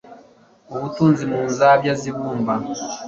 ubutunzi 0.73 1.23
mu 1.31 1.39
nzabya 1.47 1.93
z 1.99 2.03
ibumba 2.11 2.53